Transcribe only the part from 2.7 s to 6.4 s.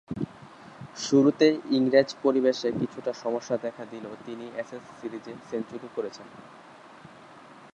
কিছুটা সমস্যা দেখা দিলেও তিনি অ্যাশেজ সিরিজে সেঞ্চুরি করেছেন।